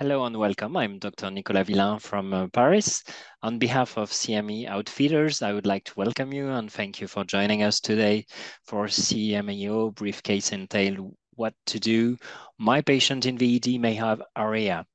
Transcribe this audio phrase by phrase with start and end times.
[0.00, 0.76] Hello and welcome.
[0.76, 1.28] I'm Dr.
[1.28, 3.02] Nicolas Villain from uh, Paris.
[3.42, 7.24] On behalf of CME Outfitters, I would like to welcome you and thank you for
[7.24, 8.24] joining us today
[8.64, 12.16] for CMEO Briefcase Entail What to Do.
[12.58, 14.86] My patient in VED may have ARIA.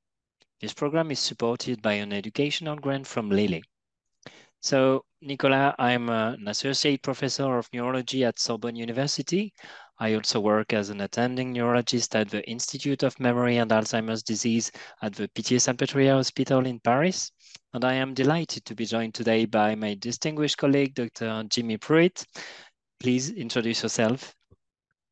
[0.62, 3.62] This program is supported by an educational grant from Lilly.
[4.62, 9.52] So, Nicolas, I'm uh, an associate professor of neurology at Sorbonne University.
[10.04, 14.70] I also work as an attending neurologist at the Institute of Memory and Alzheimer's Disease
[15.00, 17.32] at the Pitié-Salpêtrière Hospital in Paris.
[17.72, 21.44] And I am delighted to be joined today by my distinguished colleague, Dr.
[21.48, 22.22] Jimmy Pruitt.
[23.00, 24.34] Please introduce yourself.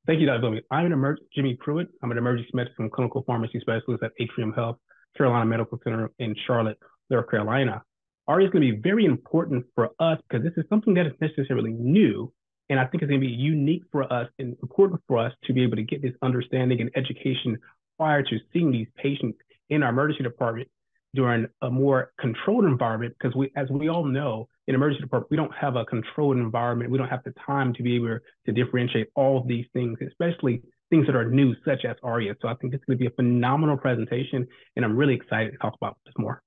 [0.06, 0.42] Thank you, Dr.
[0.42, 0.60] Bowman.
[0.70, 1.88] I'm an emer- Jimmy Pruitt.
[2.02, 4.76] I'm an emergency medicine clinical pharmacy specialist at Atrium Health,
[5.16, 6.76] Carolina Medical Center in Charlotte,
[7.08, 7.82] North Carolina.
[8.28, 11.14] ARIA is going to be very important for us because this is something that is
[11.18, 12.30] necessarily new
[12.72, 15.52] and I think it's going to be unique for us and important for us to
[15.52, 17.58] be able to get this understanding and education
[17.98, 19.36] prior to seeing these patients
[19.68, 20.68] in our emergency department
[21.14, 23.14] during a more controlled environment.
[23.18, 26.90] Because we, as we all know, in emergency department, we don't have a controlled environment.
[26.90, 30.62] We don't have the time to be able to differentiate all of these things, especially
[30.88, 32.36] things that are new, such as ARIA.
[32.40, 35.58] So I think it's going to be a phenomenal presentation, and I'm really excited to
[35.58, 36.42] talk about this more.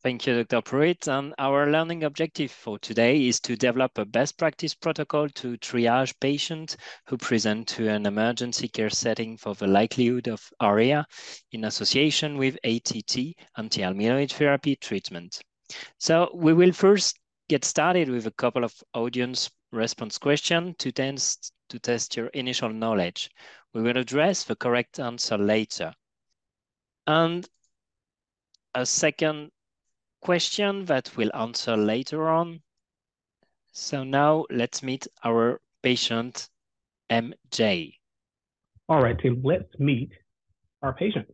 [0.00, 0.62] Thank you, Dr.
[0.62, 1.08] Pruitt.
[1.08, 6.14] And our learning objective for today is to develop a best practice protocol to triage
[6.20, 11.04] patients who present to an emergency care setting for the likelihood of ARIA
[11.50, 15.40] in association with ATT, anti-amyloid therapy treatment.
[15.98, 21.52] So we will first get started with a couple of audience response questions to test,
[21.70, 23.30] to test your initial knowledge.
[23.74, 25.92] We will address the correct answer later.
[27.04, 27.44] And
[28.76, 29.50] a second
[30.20, 32.60] question that we'll answer later on.
[33.72, 36.48] So now let's meet our patient,
[37.10, 37.94] MJ.
[38.88, 40.10] All right, team, let's meet
[40.82, 41.26] our patient.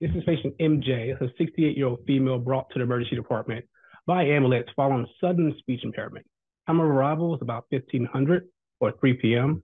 [0.00, 3.64] This is patient MJ, a 68-year-old female brought to the emergency department
[4.06, 6.24] by ambulance following sudden speech impairment.
[6.66, 8.48] Time of arrival was about 1500
[8.80, 9.62] or 3 p.m.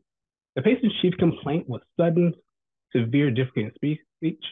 [0.56, 2.34] The patient's chief complaint was sudden,
[2.94, 4.44] severe difficulty in speech,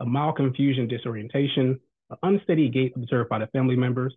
[0.00, 1.80] a mild confusion disorientation,
[2.10, 4.14] an unsteady gait observed by the family members.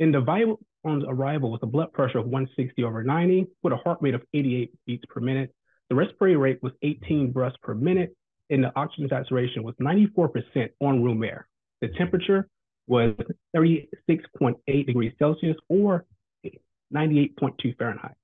[0.00, 3.76] In the vital on arrival with a blood pressure of 160 over 90 with a
[3.76, 5.54] heart rate of 88 beats per minute.
[5.88, 8.16] The respiratory rate was 18 breaths per minute
[8.50, 11.48] and the oxygen saturation was 94% on room air.
[11.80, 12.48] The temperature
[12.86, 13.14] was
[13.54, 16.06] 36.8 degrees Celsius or
[16.94, 18.14] 98.2 Fahrenheit.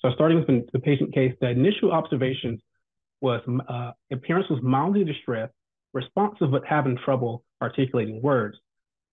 [0.00, 2.60] So starting with the patient case, the initial observations
[3.20, 5.52] was uh, appearance was mildly distressed
[5.96, 8.56] responsive but having trouble articulating words.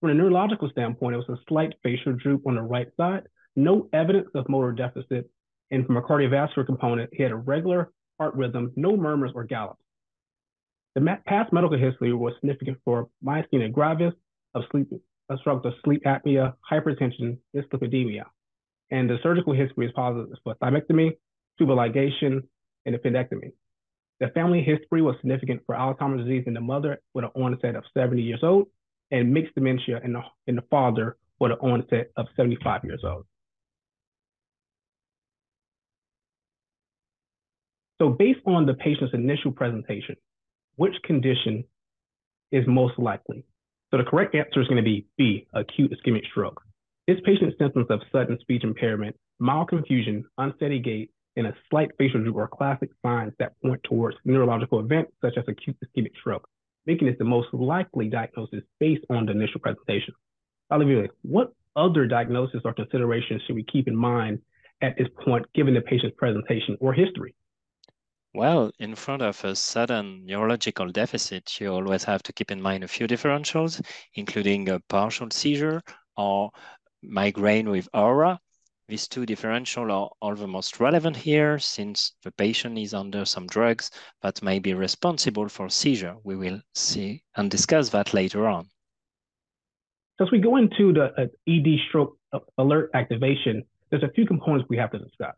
[0.01, 3.23] From a neurological standpoint, it was a slight facial droop on the right side,
[3.55, 5.29] no evidence of motor deficit.
[5.71, 7.89] And from a cardiovascular component, he had a regular
[8.19, 9.79] heart rhythm, no murmurs or gallops.
[10.95, 14.13] The past medical history was significant for myasthenia gravis,
[14.53, 14.89] of sleep,
[15.29, 18.25] obstructive sleep apnea, hypertension, dyslipidemia.
[18.91, 21.17] And the surgical history is positive for thymectomy,
[21.57, 22.43] tubal ligation,
[22.85, 23.53] and appendectomy.
[24.19, 27.83] The family history was significant for Alzheimer's disease in the mother with an onset of
[27.95, 28.67] 70 years old
[29.11, 33.25] and mixed dementia in the, in the father with an onset of 75 years old.
[38.01, 40.15] So based on the patient's initial presentation,
[40.75, 41.63] which condition
[42.51, 43.45] is most likely?
[43.91, 46.61] So the correct answer is going to be B, acute ischemic stroke.
[47.07, 52.23] This patient's symptoms of sudden speech impairment, mild confusion, unsteady gait, and a slight facial
[52.23, 56.47] droop are classic signs that point towards neurological events such as acute ischemic stroke,
[56.85, 60.13] making it the most likely diagnosis based on the initial presentation.
[60.71, 64.39] Olivia, what other diagnosis or considerations should we keep in mind
[64.81, 67.33] at this point, given the patient's presentation or history?
[68.35, 72.83] Well, in front of a sudden neurological deficit, you always have to keep in mind
[72.83, 73.79] a few differentials,
[74.15, 75.81] including a partial seizure
[76.17, 76.49] or
[77.03, 78.39] migraine with aura,
[78.87, 83.47] these two differential are all the most relevant here since the patient is under some
[83.47, 86.15] drugs that may be responsible for seizure.
[86.23, 88.69] We will see and discuss that later on.
[90.19, 92.17] As we go into the uh, ED stroke
[92.57, 95.35] alert activation, there's a few components we have to discuss.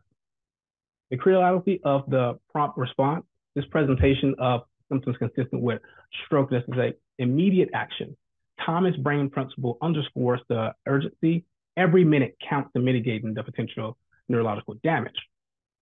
[1.10, 3.24] The criticality of the prompt response,
[3.54, 5.80] this presentation of symptoms consistent with
[6.24, 8.16] stroke this is necessitates immediate action.
[8.64, 11.44] Time is brain principle underscores the urgency
[11.76, 13.96] every minute counts in mitigating the potential
[14.28, 15.16] neurological damage.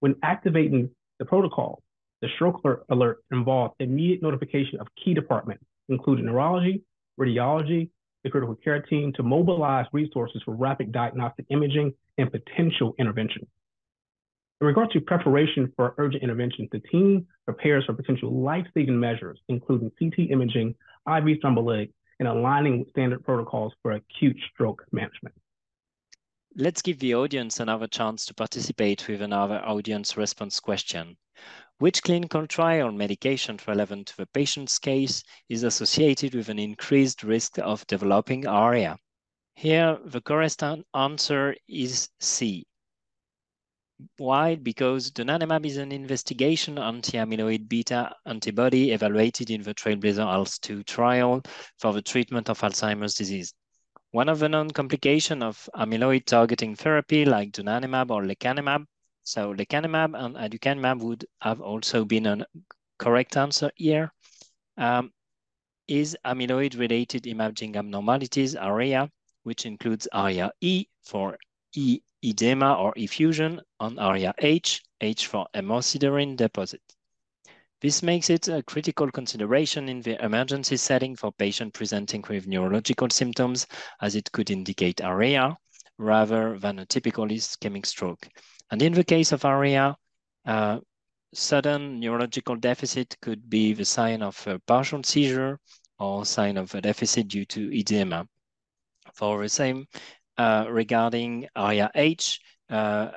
[0.00, 1.82] When activating the protocol,
[2.20, 6.82] the stroke alert, involves immediate notification of key departments, including neurology,
[7.18, 7.90] radiology,
[8.22, 13.46] the critical care team to mobilize resources for rapid diagnostic imaging and potential intervention.
[14.60, 19.90] In regard to preparation for urgent intervention, the team prepares for potential life-saving measures, including
[19.98, 20.74] CT imaging,
[21.06, 25.34] IV thrombolytic, and aligning with standard protocols for acute stroke management.
[26.56, 31.16] Let's give the audience another chance to participate with another audience response question.
[31.78, 37.58] Which clinical trial medication relevant to the patient's case is associated with an increased risk
[37.58, 38.96] of developing ARIA?
[39.56, 40.62] Here, the correct
[40.94, 42.64] answer is C.
[44.18, 44.54] Why?
[44.54, 51.42] Because donanemab is an investigation anti-amyloid beta antibody evaluated in the Trailblazer ALZ 2 trial
[51.80, 53.52] for the treatment of Alzheimer's disease.
[54.14, 58.86] One of the known complications of amyloid targeting therapy like donanemab or lecanemab
[59.24, 62.46] so lecanemab and aducanumab would have also been a
[62.96, 64.12] correct answer here.
[64.76, 65.12] Um,
[65.88, 69.10] is amyloid-related imaging abnormalities ARIA,
[69.42, 71.36] which includes ARIA-E for
[71.74, 76.82] E edema or effusion, and ARIA-H, H for hemosiderin deposit.
[77.80, 83.10] This makes it a critical consideration in the emergency setting for patients presenting with neurological
[83.10, 83.66] symptoms,
[84.00, 85.56] as it could indicate ARIA
[85.98, 88.26] rather than a typical ischemic stroke.
[88.70, 89.96] And in the case of ARIA,
[90.46, 90.80] uh,
[91.34, 95.60] sudden neurological deficit could be the sign of a partial seizure
[95.98, 98.26] or sign of a deficit due to edema.
[99.14, 99.86] For the same,
[100.38, 102.40] uh, regarding ARIA-H,
[102.70, 103.10] uh,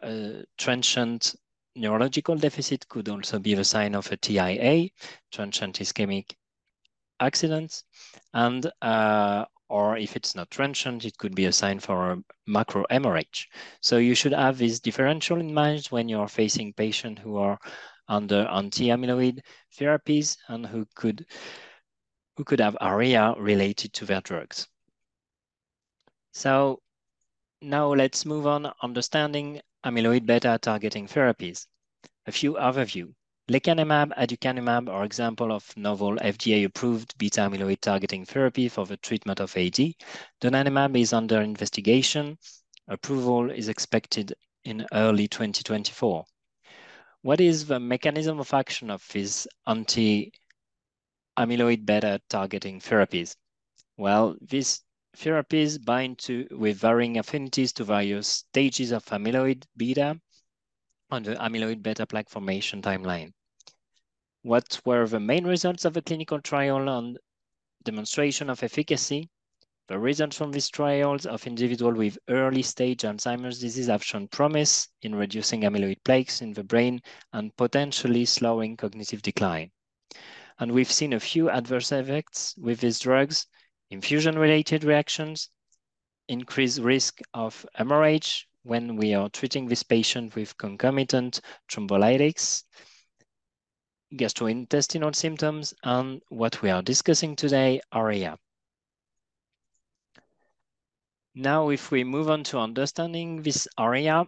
[0.57, 1.35] transient
[1.77, 4.89] neurological deficit could also be the sign of a TIA,
[5.31, 6.33] transient ischemic
[7.19, 7.83] accidents,
[8.33, 12.85] and uh, or if it's not transient, it could be a sign for a macro
[12.89, 13.49] hemorrhage.
[13.81, 17.59] So you should have this differential in mind when you're facing patients who are
[18.07, 19.41] under anti-amyloid
[19.77, 21.25] therapies and who could
[22.37, 24.67] who could have ARIA related to their drugs.
[26.33, 26.81] So
[27.61, 31.67] now let's move on understanding amyloid beta targeting therapies.
[32.25, 33.13] A few overview.
[33.49, 39.95] Lecanemab, aducanumab are example of novel FDA-approved beta-amyloid targeting therapy for the treatment of AD.
[40.41, 42.37] Donanemab is under investigation.
[42.89, 44.33] Approval is expected
[44.65, 46.25] in early 2024.
[47.21, 50.31] What is the mechanism of action of these anti-amyloid
[51.85, 53.37] beta targeting therapies?
[53.95, 54.83] Well, these
[55.17, 60.19] therapies bind to with varying affinities to various stages of amyloid beta
[61.09, 63.33] on the amyloid beta plaque formation timeline.
[64.43, 67.17] What were the main results of the clinical trial on
[67.83, 69.29] demonstration of efficacy?
[69.87, 74.89] The results from these trials of individuals with early stage Alzheimer's disease have shown promise
[75.01, 77.01] in reducing amyloid plaques in the brain
[77.33, 79.71] and potentially slowing cognitive decline.
[80.59, 83.47] And we've seen a few adverse effects with these drugs,
[83.89, 85.49] infusion-related reactions,
[86.27, 91.39] increased risk of hemorrhage when we are treating this patient with concomitant
[91.69, 92.63] thrombolytics,
[94.13, 98.37] gastrointestinal symptoms, and what we are discussing today, ARIA.
[101.33, 104.25] Now, if we move on to understanding this ARIA,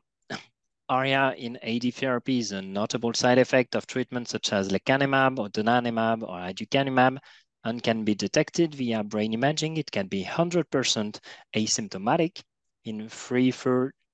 [0.88, 5.50] ARIA in AD therapy is a notable side effect of treatments such as lecanemab or
[5.50, 7.18] donanemab or aducanumab
[7.64, 9.78] and can be detected via brain imaging.
[9.78, 11.20] It can be 100%
[11.56, 12.42] asymptomatic
[12.86, 13.54] in three,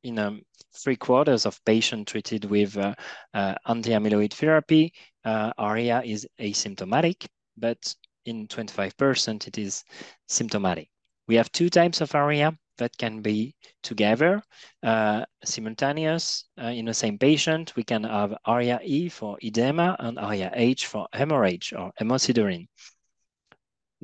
[0.04, 0.42] in um,
[0.74, 2.94] three quarters of patients treated with uh,
[3.34, 4.94] uh, anti-amyloid therapy,
[5.24, 7.26] uh, ARIA is asymptomatic,
[7.58, 9.84] but in 25% it is
[10.28, 10.90] symptomatic.
[11.28, 14.44] We have two types of ARIA that can be together,
[14.84, 17.76] uh, simultaneous uh, in the same patient.
[17.76, 22.68] We can have ARIA-E for edema and ARIA-H for hemorrhage or hemosiderin.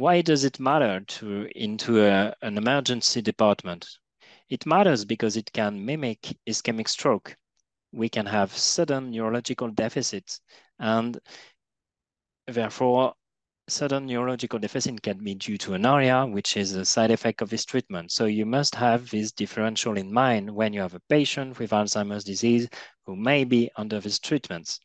[0.02, 3.88] Why does it matter to into a, an emergency department?
[4.50, 7.38] It matters because it can mimic ischemic stroke.
[7.92, 10.42] We can have sudden neurological deficits
[10.80, 11.20] and
[12.48, 13.14] therefore
[13.68, 17.52] sudden neurological deficit can be due to an ARIA, which is a side effect of
[17.52, 18.12] this treatment.
[18.12, 22.24] So you must have this differential in mind when you have a patient with Alzheimer's
[22.24, 22.68] disease
[23.06, 24.80] who may be under these treatments.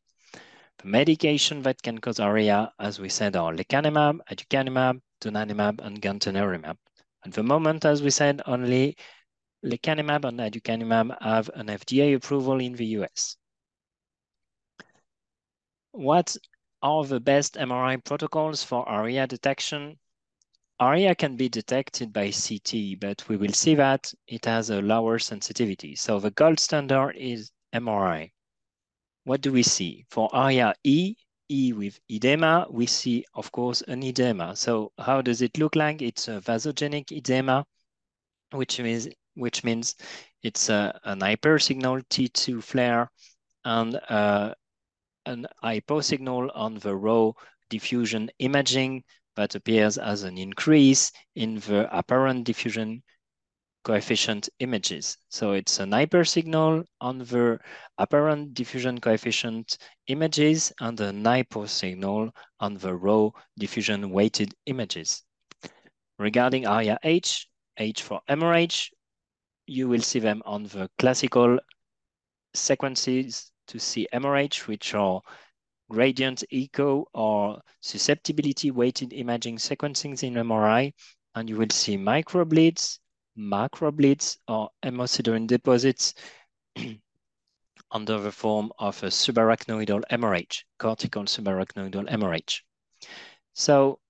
[0.79, 6.77] The medication that can cause ARIA, as we said, are lecanemab, aducanumab, donanemab, and gantenerumab.
[7.25, 8.97] At the moment, as we said, only
[9.65, 13.37] lecanemab and aducanumab have an FDA approval in the US.
[15.93, 16.37] What
[16.83, 19.99] are the best MRI protocols for ARIA detection?
[20.79, 25.19] ARIA can be detected by CT, but we will see that it has a lower
[25.19, 25.97] sensitivity.
[25.97, 28.31] So the gold standard is MRI.
[29.25, 30.05] What do we see?
[30.11, 31.17] For ARIA-E,
[31.49, 34.57] E with edema, we see, of course, an edema.
[34.57, 36.03] So how does it look like?
[36.03, 37.65] It's a vasogenic edema,
[38.53, 39.95] which means which means
[40.43, 43.11] it's a, an hypersignal T2 FLAIR
[43.65, 44.55] and uh,
[45.27, 47.33] an hypo signal on the raw
[47.69, 53.03] diffusion imaging that appears as an increase in the apparent diffusion
[53.87, 55.17] coefficient images.
[55.29, 57.61] So it's an hyper signal on the
[57.99, 59.79] apparent diffusion coefficient
[60.09, 65.23] images and an hypo signal on the raw diffusion weighted images.
[66.19, 67.47] Regarding ARIA H,
[67.79, 68.91] H for hemorrhage,
[69.69, 71.57] you will see them on the classical
[72.55, 75.21] sequences to see hemorrhage, which are
[75.89, 80.93] gradient echo or susceptibility weighted imaging sequencing in MRI,
[81.37, 82.99] and you will see microbleeds,
[83.37, 86.15] macrobleeds, or hemosiderin deposits
[87.91, 92.65] under the form of a subarachnoidal hemorrhage, cortical subarachnoidal hemorrhage.
[93.53, 94.01] So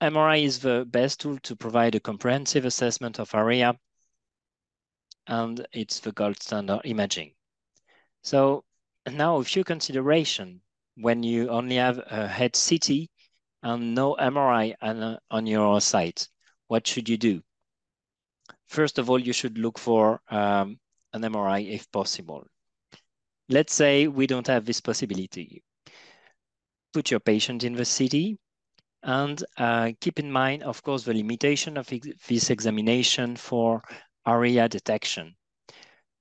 [0.00, 3.78] MRI is the best tool to provide a comprehensive assessment of ARIA
[5.26, 7.32] and it's the gold standard imaging.
[8.22, 8.64] So
[9.10, 10.60] now a few consideration
[10.96, 13.08] when you only have a head CT
[13.62, 16.28] and no MRI on, uh, on your site.
[16.68, 17.42] What should you do?
[18.66, 20.78] First of all, you should look for um,
[21.12, 22.46] an MRI if possible.
[23.48, 25.62] Let's say we don't have this possibility.
[26.92, 28.38] Put your patient in the CT
[29.04, 33.82] and uh, keep in mind, of course, the limitation of ex this examination for
[34.24, 35.34] ARIA detection.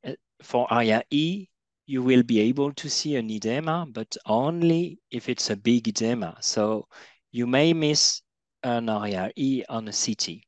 [0.06, 1.48] Uh, for ARIA E,
[1.86, 6.38] you will be able to see an edema, but only if it's a big edema.
[6.42, 6.88] So
[7.32, 8.22] you may miss
[8.64, 10.44] an ARIA E on a CT.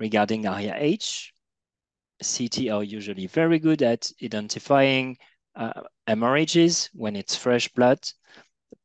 [0.00, 1.32] Regarding ARIA H,
[2.22, 5.18] CT are usually very good at identifying
[5.54, 8.00] uh, hemorrhages when it's fresh blood,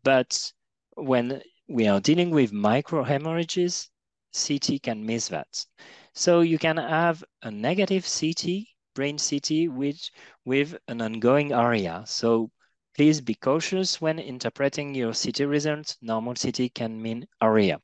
[0.04, 0.52] but
[0.96, 3.88] when we are dealing with microhemorrhages,
[4.34, 5.66] CT can miss that.
[6.14, 10.10] So you can have a negative CT brain CT with,
[10.44, 12.04] with an ongoing ARIA.
[12.06, 12.52] So
[12.96, 15.98] please be cautious when interpreting your CT results.
[16.02, 17.80] Normal CT can mean ARIA.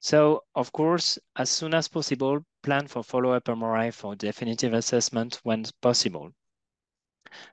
[0.00, 5.64] So of course, as soon as possible, plan for follow-up MRI for definitive assessment when
[5.80, 6.32] possible.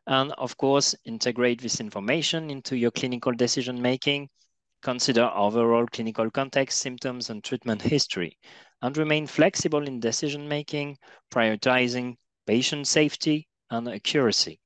[0.08, 4.30] And of course, integrate this information into your clinical decision-making,
[4.82, 8.38] consider overall clinical context, symptoms, and treatment history,
[8.82, 10.98] and remain flexible in decision-making,
[11.32, 14.60] prioritizing patient safety and accuracy.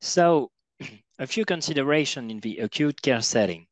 [0.00, 0.50] So
[1.18, 3.66] a few considerations in the acute care setting.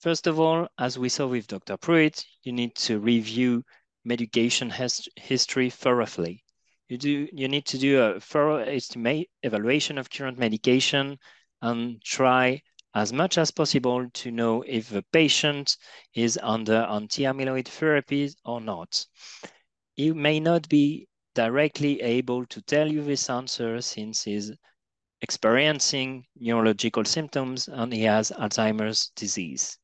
[0.00, 1.76] First of all, as we saw with Dr.
[1.76, 3.64] Pruitt, you need to review
[4.04, 6.44] medication his history thoroughly.
[6.88, 11.18] You, do, you need to do a thorough estimate evaluation of current medication
[11.60, 12.62] and try
[12.94, 15.76] as much as possible to know if the patient
[16.14, 19.04] is under anti-amyloid therapy or not.
[19.96, 24.52] He may not be directly able to tell you this answer since he's
[25.22, 29.76] experiencing neurological symptoms and he has Alzheimer's disease.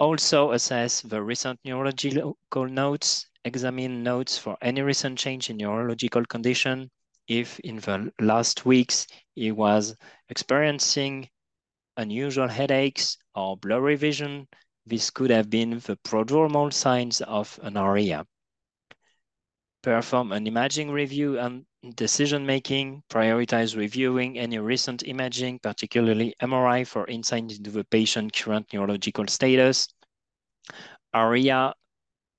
[0.00, 6.90] Also assess the recent neurological notes, examine notes for any recent change in neurological condition.
[7.28, 9.94] If in the last weeks he was
[10.30, 11.28] experiencing
[11.98, 14.48] unusual headaches or blurry vision,
[14.86, 18.26] this could have been the prodromal signs of an ARIA.
[19.82, 27.50] Perform an imaging review and decision-making, prioritize reviewing any recent imaging, particularly MRI for insight
[27.50, 29.88] into the patient's current neurological status.
[31.14, 31.74] ARIA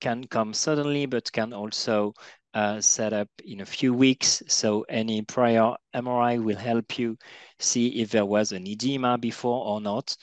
[0.00, 2.14] can come suddenly, but can also
[2.54, 4.42] uh, set up in a few weeks.
[4.48, 7.16] So any prior MRI will help you
[7.58, 10.16] see if there was an edema before or not.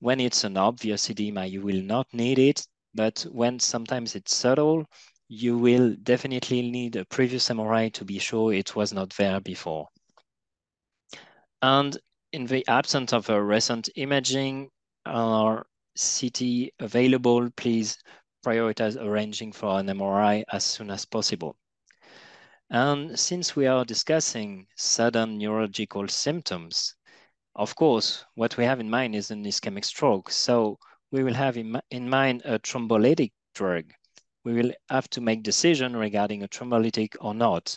[0.00, 4.86] When it's an obvious edema, you will not need it, but when sometimes it's subtle,
[5.28, 9.88] you will definitely need a previous MRI to be sure it was not there before.
[11.62, 11.96] And
[12.32, 14.70] in the absence of a recent imaging
[15.06, 15.66] or
[15.96, 17.98] CT available, please
[18.44, 21.56] prioritize arranging for an MRI as soon as possible.
[22.70, 26.94] And since we are discussing sudden neurological symptoms,
[27.54, 30.30] of course, what we have in mind is an ischemic stroke.
[30.30, 30.78] So
[31.10, 33.92] we will have in, in mind a thrombolytic drug.
[34.46, 37.76] We will have to make decision regarding a thrombolytic or not.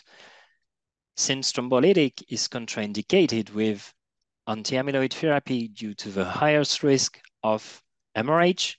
[1.16, 3.92] Since thrombolytic is contraindicated with
[4.46, 7.82] anti-amyloid therapy due to the highest risk of
[8.14, 8.78] hemorrhage,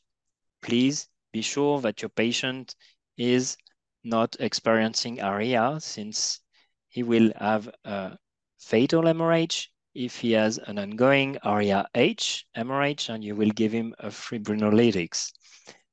[0.62, 2.76] please be sure that your patient
[3.18, 3.58] is
[4.06, 6.40] not experiencing ARIA since
[6.88, 8.18] he will have a
[8.58, 14.08] fatal hemorrhage if he has an ongoing ARIA-H hemorrhage and you will give him a
[14.08, 15.34] fibrinolytics.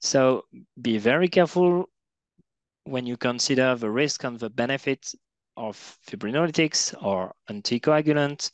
[0.00, 0.44] So
[0.80, 1.86] be very careful
[2.84, 5.12] when you consider the risk and the benefit
[5.56, 5.76] of
[6.06, 8.50] fibrinolytics or anticoagulant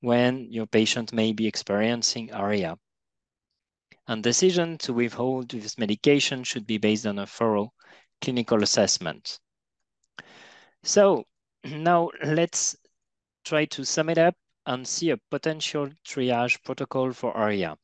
[0.00, 2.76] when your patient may be experiencing ARIA.
[4.06, 7.72] And decision to withhold this medication should be based on a thorough
[8.20, 9.38] clinical assessment.
[10.82, 11.24] So
[11.64, 12.76] now let's
[13.44, 14.34] try to sum it up
[14.66, 17.76] and see a potential triage protocol for ARIA.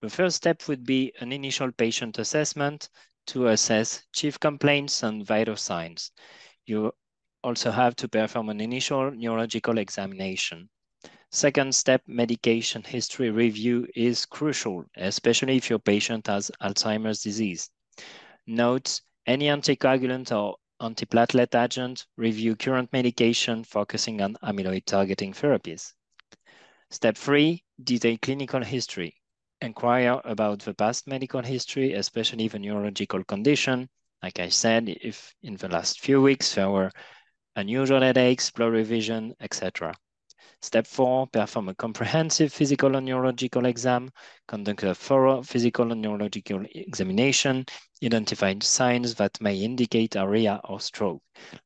[0.00, 2.88] The first step would be an initial patient assessment
[3.28, 6.12] to assess chief complaints and vital signs.
[6.66, 6.92] You
[7.42, 10.70] also have to perform an initial neurological examination.
[11.30, 17.68] Second step, medication history review is crucial, especially if your patient has Alzheimer's disease.
[18.46, 25.92] Note any anticoagulant or antiplatelet agent, review current medication focusing on amyloid targeting therapies.
[26.90, 29.17] Step three, detail clinical history.
[29.60, 33.88] Inquire about the past medical history, especially the neurological condition.
[34.22, 36.92] Like I said, if in the last few weeks there were
[37.56, 39.94] unusual headaches, blurry vision, etc.
[40.62, 44.10] Step four, perform a comprehensive physical and neurological exam,
[44.46, 47.64] conduct a thorough physical and neurological examination,
[48.02, 51.22] identify signs that may indicate ARIA or stroke.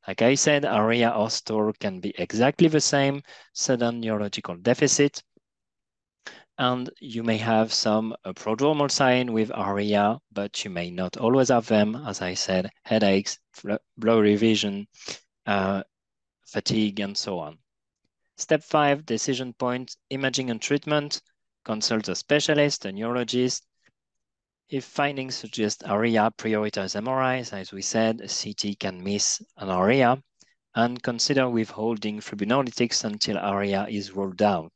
[0.07, 3.23] Like I said, ARIA or stroke can be exactly the same
[3.53, 5.23] sudden neurological deficit,
[6.57, 11.49] and you may have some uh, prodromal sign with ARIA, but you may not always
[11.49, 13.39] have them, as I said, headaches,
[13.97, 14.87] blurry vision,
[15.47, 15.83] uh,
[16.45, 17.57] fatigue, and so on.
[18.37, 21.21] Step five, decision point, imaging and treatment.
[21.65, 23.65] Consult a specialist, a neurologist.
[24.69, 27.53] If findings suggest ARIA, prioritize MRIs.
[27.53, 30.21] As we said, a CT can miss an ARIA.
[30.75, 34.73] And consider withholding fibrinolytics until ARIA is ruled out.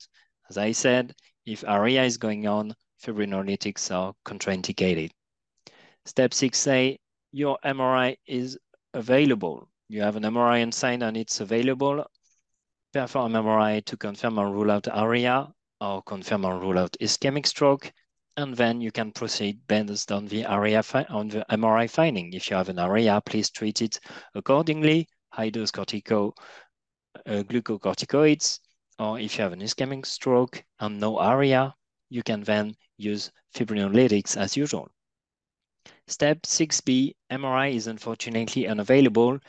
[0.50, 1.15] As I said,
[1.48, 5.10] if ARIA is going on, fibrinolytics are contraindicated.
[6.06, 6.98] Step 6A,
[7.32, 8.60] your MRI is
[8.94, 12.06] available you have an MRI inside and it's available,
[12.92, 15.50] perform MRI to confirm and rule out ARIA
[15.80, 17.92] or confirm and rule out ischemic stroke,
[18.36, 22.34] and then you can proceed based on the ARIA on the MRI finding.
[22.34, 23.98] If you have an ARIA, please treat it
[24.36, 26.34] accordingly, high dose cortico,
[27.26, 28.60] uh, glucocorticoids,
[28.99, 31.73] or if you have an ischemic stroke and no ARIA,
[32.10, 34.89] you can then use fibrinolytics as usual.
[36.07, 39.39] Step 6B, MRI is unfortunately unavailable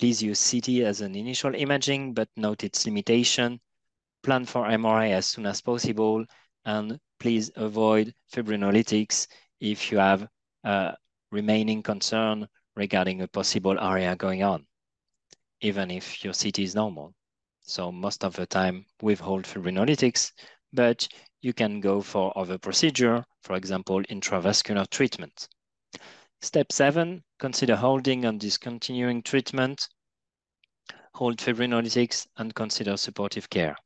[0.00, 3.60] Please use CT as an initial imaging, but note its limitation.
[4.22, 6.24] Plan for MRI as soon as possible,
[6.64, 9.26] and please avoid fibrinolytics
[9.60, 10.26] if you have
[10.64, 10.96] a
[11.30, 14.66] remaining concern regarding a possible ARIA going on,
[15.60, 17.14] even if your CT is normal.
[17.70, 20.32] So most of the time, withhold fibrinolytics,
[20.72, 21.06] but
[21.40, 25.48] you can go for other procedure, for example, intravascular treatment.
[26.42, 29.88] Step seven, consider holding and discontinuing treatment,
[31.14, 33.76] hold fibrinolytics, and consider supportive care.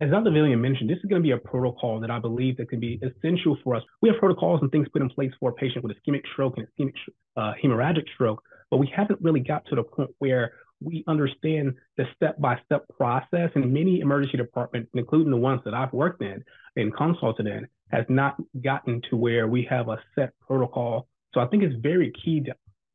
[0.00, 0.30] As Dr.
[0.30, 3.00] Villain mentioned, this is going to be a protocol that I believe that can be
[3.02, 3.82] essential for us.
[4.02, 6.68] We have protocols and things put in place for a patient with ischemic stroke and
[6.78, 6.94] ischemic
[7.36, 12.04] uh, hemorrhagic stroke, but we haven't really got to the point where we understand the
[12.16, 13.50] step-by-step process.
[13.54, 16.44] And many emergency departments, including the ones that I've worked in
[16.76, 21.08] and consulted in, has not gotten to where we have a set protocol.
[21.34, 22.54] So I think it's very key to,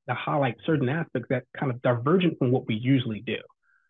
[0.09, 3.37] to highlight certain aspects that kind of divergent from what we usually do.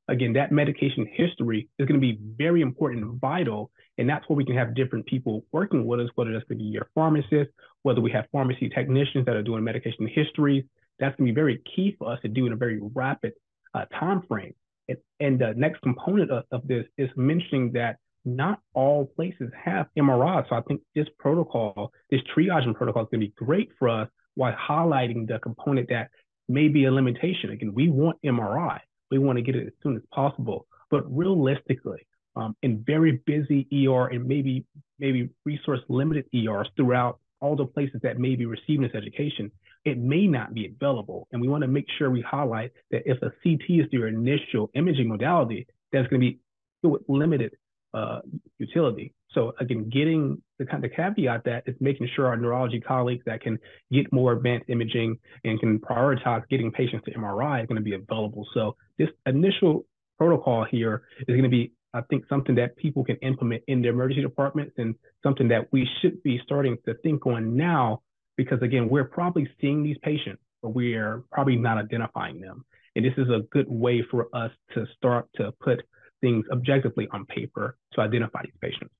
[0.07, 3.71] Again, that medication history is going to be very important and vital.
[3.97, 6.63] And that's where we can have different people working with us, whether that's going to
[6.63, 7.51] be your pharmacist,
[7.83, 10.63] whether we have pharmacy technicians that are doing medication histories.
[10.99, 13.33] That's going to be very key for us to do in a very rapid
[13.73, 14.53] uh, time frame.
[14.87, 19.87] And, and the next component of, of this is mentioning that not all places have
[19.97, 20.47] MRI.
[20.49, 24.09] So I think this protocol, this triaging protocol is going to be great for us
[24.35, 26.09] while highlighting the component that
[26.47, 27.49] may be a limitation.
[27.51, 28.79] Again, we want MRI.
[29.09, 30.67] We want to get it as soon as possible.
[30.89, 32.05] But realistically,
[32.35, 34.65] um, in very busy ER and maybe
[34.99, 39.51] maybe resource limited ERs throughout all the places that may be receiving this education,
[39.83, 41.27] it may not be available.
[41.31, 44.69] And we want to make sure we highlight that if a CT is your initial
[44.75, 46.39] imaging modality, that's going to be
[46.83, 47.53] with limited
[47.93, 48.19] uh,
[48.57, 49.13] utility.
[49.31, 53.41] So again, getting the kind of caveat that is making sure our neurology colleagues that
[53.41, 53.57] can
[53.91, 57.93] get more advanced imaging and can prioritize getting patients to MRI is going to be
[57.93, 58.45] available.
[58.53, 59.85] So this initial
[60.17, 63.91] protocol here is going to be, I think, something that people can implement in their
[63.91, 68.01] emergency departments and something that we should be starting to think on now,
[68.37, 72.65] because again, we're probably seeing these patients, but we are probably not identifying them.
[72.95, 75.81] And this is a good way for us to start to put
[76.21, 78.93] things objectively on paper to identify these patients.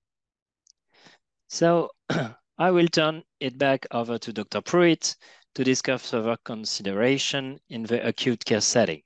[1.50, 1.90] So
[2.58, 4.62] I will turn it back over to Dr.
[4.62, 5.16] Pruitt
[5.56, 9.02] to discuss further consideration in the acute care setting.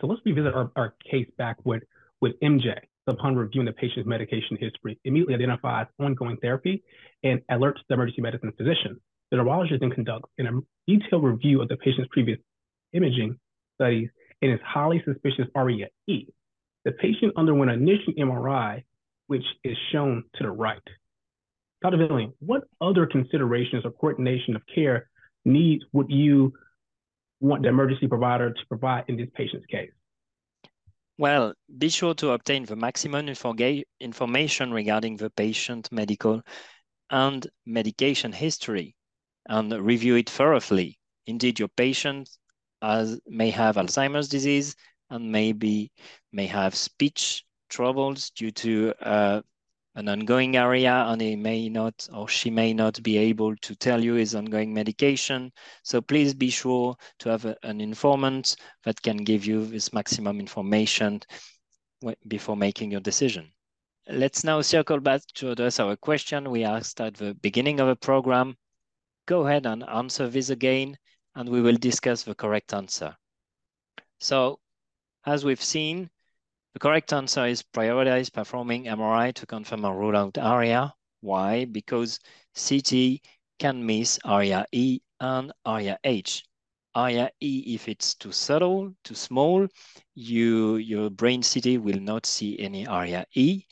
[0.00, 1.82] So let's revisit our, our case back with,
[2.20, 2.74] with MJ.
[3.08, 6.82] Upon reviewing the patient's medication history, immediately identifies ongoing therapy
[7.22, 9.00] and alerts the emergency medicine physician.
[9.30, 10.44] The neurologist then conducts a
[10.88, 12.38] detailed review of the patient's previous
[12.92, 13.38] imaging
[13.76, 14.08] studies
[14.42, 16.26] and is highly suspicious ARIA E.
[16.84, 18.82] The patient underwent an initial MRI,
[19.28, 20.82] which is shown to the right.
[21.82, 21.96] Dr.
[21.98, 25.08] Villain, what other considerations or coordination of care
[25.44, 26.52] needs would you
[27.40, 29.90] want the emergency provider to provide in this patient's case?
[31.18, 33.28] Well, be sure to obtain the maximum
[34.00, 36.42] information regarding the patient medical
[37.10, 38.94] and medication history
[39.48, 40.98] and review it thoroughly.
[41.26, 42.28] Indeed, your patient
[42.82, 44.76] has, may have Alzheimer's disease
[45.08, 45.90] and maybe
[46.32, 49.40] may have speech troubles due to uh,
[49.96, 54.04] an ongoing ARIA and he may not or she may not be able to tell
[54.04, 55.50] you his ongoing medication.
[55.82, 60.38] So please be sure to have a, an informant that can give you this maximum
[60.38, 61.22] information
[62.28, 63.50] before making your decision.
[64.06, 67.96] Let's now circle back to address our question we asked at the beginning of the
[67.96, 68.54] program.
[69.26, 70.96] Go ahead and answer this again,
[71.34, 73.16] and we will discuss the correct answer.
[74.20, 74.60] So
[75.24, 76.10] as we've seen,
[76.76, 80.92] the correct answer is prioritize performing MRI to confirm a rule out ARIA.
[81.22, 81.64] Why?
[81.64, 82.20] Because
[82.54, 83.22] CT
[83.58, 86.44] can miss ARIA E and ARIA H.
[86.94, 89.66] ARIA E, if it's too subtle, too small,
[90.14, 93.62] you, your brain CT will not see any ARIA E.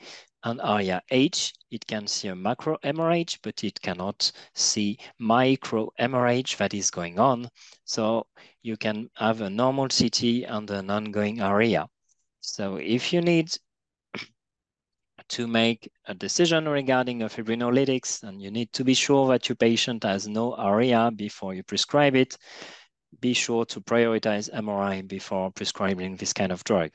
[0.42, 6.56] And ARIA H, it can see a macro hemorrhage, but it cannot see micro hemorrhage
[6.56, 7.50] that is going on.
[7.84, 8.28] So
[8.62, 11.86] you can have a normal CT and an ongoing ARIA.
[12.46, 13.56] So if you need
[15.30, 19.56] to make a decision regarding a fibrinolytics and you need to be sure that your
[19.56, 22.36] patient has no ARIA before you prescribe it,
[23.18, 26.94] be sure to prioritize MRI before prescribing this kind of drug.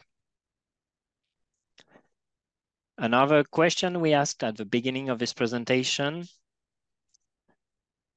[2.99, 6.27] Another question we asked at the beginning of this presentation.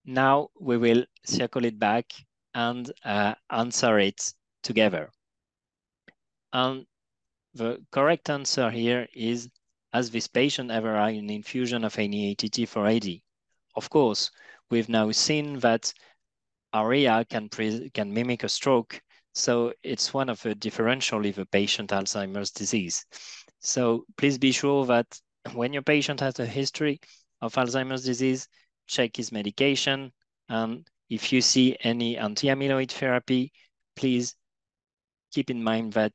[0.04, 2.12] Now we will circle it back
[2.52, 5.10] and uh, answer it together.
[6.52, 6.84] And
[7.54, 9.48] the correct answer here is,
[9.92, 13.06] has this patient ever had an infusion of any ATT for AD?
[13.76, 14.30] Of course,
[14.70, 15.92] we've now seen that
[16.72, 19.00] ARIA can, can mimic a stroke,
[19.34, 23.04] so it's one of the differential if a patient Alzheimer's disease.
[23.60, 25.06] So please be sure that
[25.52, 27.00] when your patient has a history
[27.40, 28.48] of Alzheimer's disease,
[28.86, 30.12] check his medication.
[30.48, 33.52] And if you see any anti-amyloid therapy,
[33.96, 34.34] please
[35.32, 36.12] keep in mind that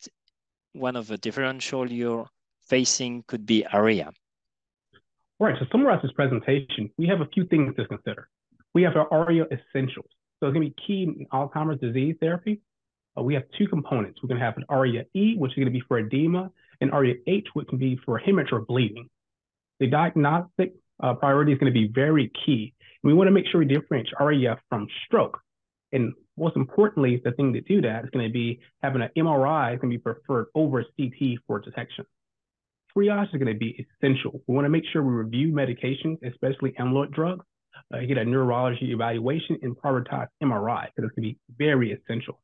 [0.77, 2.27] one of the differential you're
[2.67, 3.65] facing could be.
[5.39, 8.27] All right, to summarize this presentation, we have a few things to consider.
[8.73, 10.09] We have our ARIA essentials.
[10.39, 12.61] So it's gonna be key in Alzheimer's disease therapy.
[13.17, 14.19] Uh, we have two components.
[14.21, 17.47] We're gonna have an ARIA E, which is gonna be for edema, and ARIA H,
[17.53, 19.09] which can be for hemorrhage or bleeding.
[19.79, 22.73] The diagnostic uh, priority is gonna be very key.
[23.03, 25.39] We wanna make sure we differentiate ARIA from stroke.
[25.91, 29.73] And most importantly, the thing to do that is going to be having an MRI
[29.73, 32.05] is going to be preferred over CT for detection.
[32.95, 34.41] Triage is going to be essential.
[34.47, 37.45] We want to make sure we review medications, especially amyloid drugs,
[37.93, 42.41] uh, get a neurology evaluation, and prioritize MRI because it's going to be very essential.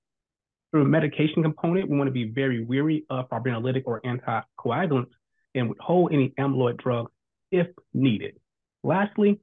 [0.72, 5.12] For a medication component, we want to be very weary of fibrinolytic or anticoagulants
[5.54, 7.12] and withhold any amyloid drugs
[7.52, 8.36] if needed.
[8.84, 9.40] Lastly,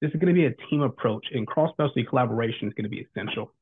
[0.00, 3.06] this is going to be a team approach and cross-specialty collaboration is going to be
[3.14, 3.52] essential.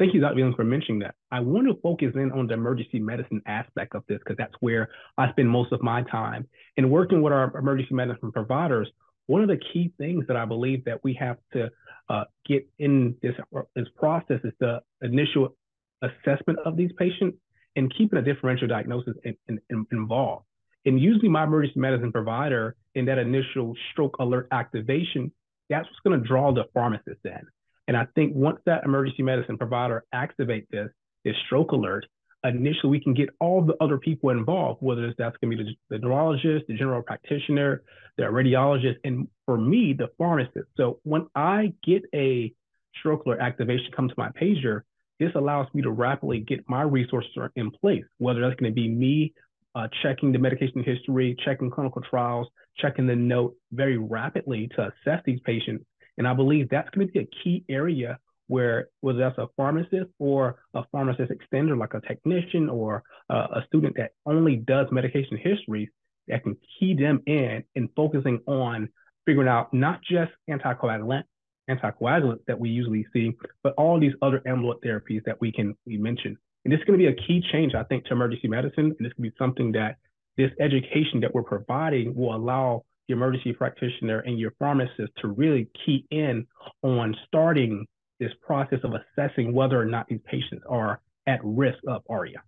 [0.00, 0.36] Thank you, Dr.
[0.36, 1.14] Williams, for mentioning that.
[1.30, 4.88] I want to focus in on the emergency medicine aspect of this because that's where
[5.18, 6.48] I spend most of my time.
[6.78, 8.88] In working with our emergency medicine providers,
[9.26, 11.68] one of the key things that I believe that we have to
[12.08, 13.34] uh, get in this,
[13.76, 15.54] this process is the initial
[16.00, 17.36] assessment of these patients
[17.76, 20.46] and keeping a differential diagnosis in, in, in involved.
[20.86, 25.30] And usually my emergency medicine provider in that initial stroke alert activation,
[25.68, 27.46] that's what's going to draw the pharmacist in.
[27.90, 30.90] And I think once that emergency medicine provider activates this,
[31.24, 32.06] this stroke alert,
[32.44, 35.96] initially we can get all the other people involved, whether that's going to be the,
[35.96, 37.82] the neurologist, the general practitioner,
[38.16, 40.68] the radiologist, and for me, the pharmacist.
[40.76, 42.54] So when I get a
[42.96, 44.82] stroke alert activation come to my pager,
[45.18, 48.88] this allows me to rapidly get my resources in place, whether that's going to be
[48.88, 49.34] me
[49.74, 52.46] uh, checking the medication history, checking clinical trials,
[52.78, 55.84] checking the note very rapidly to assess these patients
[56.20, 60.10] and I believe that's going to be a key area where whether that's a pharmacist
[60.18, 65.38] or a pharmacist extender like a technician or uh, a student that only does medication
[65.38, 65.88] histories
[66.28, 68.90] that can key them in in focusing on
[69.24, 71.22] figuring out not just anticoagulant
[71.70, 75.96] anticoagulants that we usually see, but all these other amyloid therapies that we can we
[75.96, 76.36] mention.
[76.66, 78.94] And this is going to be a key change, I think, to emergency medicine.
[78.98, 79.96] And this can be something that
[80.36, 85.68] this education that we're providing will allow the emergency practitioner and your pharmacist to really
[85.84, 86.46] key in
[86.82, 87.86] on starting
[88.20, 92.40] this process of assessing whether or not these patients are at risk of ARIA.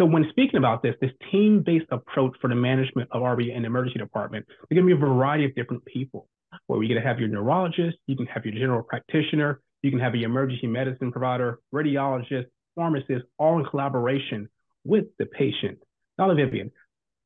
[0.00, 3.66] So when speaking about this, this team-based approach for the management of ARIA in the
[3.66, 6.28] emergency department, there's gonna be a variety of different people,
[6.66, 10.14] where you're gonna have your neurologist, you can have your general practitioner, you can have
[10.14, 14.48] your emergency medicine provider, radiologist, pharmacist, all in collaboration
[14.84, 15.78] with the patient.
[16.18, 16.34] Dr.
[16.34, 16.70] Vivian,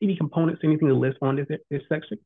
[0.03, 2.19] any components, anything to list on this, this section?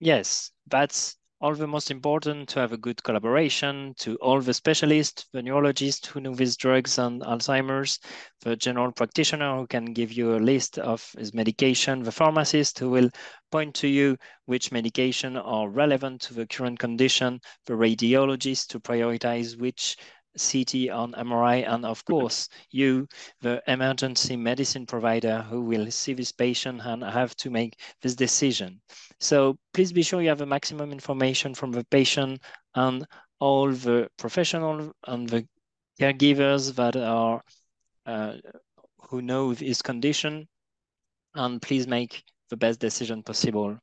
[0.00, 5.26] Yes, that's all the most important to have a good collaboration to all the specialists,
[5.32, 7.98] the neurologists who know these drugs and Alzheimer's,
[8.42, 12.90] the general practitioner who can give you a list of his medication, the pharmacist who
[12.90, 13.08] will
[13.50, 19.58] point to you which medication are relevant to the current condition, the radiologist to prioritize
[19.58, 19.96] which
[20.38, 23.06] CT on MRI, and of course, you,
[23.40, 28.80] the emergency medicine provider who will see this patient and have to make this decision.
[29.18, 32.40] So please be sure you have a maximum information from the patient
[32.74, 33.06] and
[33.38, 35.46] all the professional and the
[36.00, 37.42] caregivers that are
[38.06, 38.36] uh,
[39.08, 40.46] who know his condition,
[41.34, 43.76] and please make the best decision possible.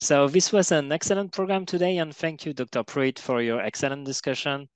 [0.00, 2.84] So this was an excellent program today, and thank you, Dr.
[2.84, 4.68] Pruitt, for your excellent discussion.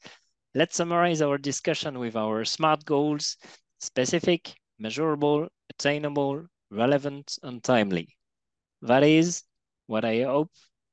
[0.55, 3.39] Let's summarize our discussion with our SMART goals,
[3.81, 8.09] specific, measurable, attainable, relevant, and timely.
[8.83, 9.45] That is
[9.87, 10.51] what I hope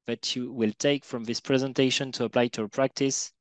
[0.08, 3.34] that you will take from this presentation to apply to your practice.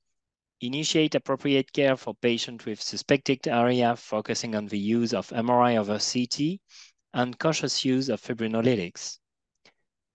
[0.60, 6.00] Initiate appropriate care for patients with suspected ARIA, focusing on the use of MRI over
[6.00, 6.58] CT
[7.14, 9.18] and cautious use of fibrinolytics.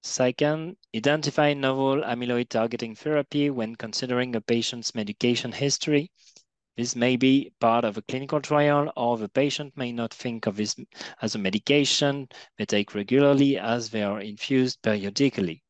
[0.04, 6.12] Second, identify novel amyloid targeting therapy when considering a patient's medication history.
[6.76, 10.58] This may be part of a clinical trial or the patient may not think of
[10.58, 10.76] this
[11.22, 15.64] as a medication they take regularly as they are infused periodically.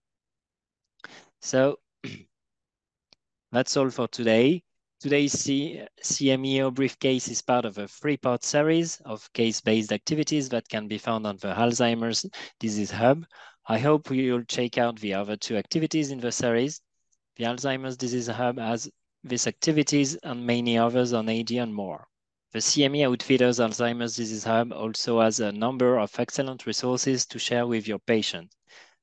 [1.42, 1.78] So
[3.52, 4.64] that's all for today.
[5.00, 10.88] Today's C CMEO briefcase is part of a three-part series of case-based activities that can
[10.88, 12.26] be found on the Alzheimer's
[12.60, 13.26] Disease Hub.
[13.66, 16.82] I hope you'll check out the other two activities in the series.
[17.38, 18.90] The Alzheimer's Disease Hub has
[19.24, 22.08] these activities and many others on AD and more.
[22.52, 27.66] The CME Outfitters Alzheimer's Disease Hub also has a number of excellent resources to share
[27.66, 28.54] with your patient.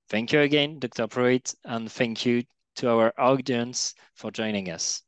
[0.09, 1.07] Thank you again, Dr.
[1.07, 2.45] Pruitt, and thank you
[2.77, 5.03] to our audience for joining us.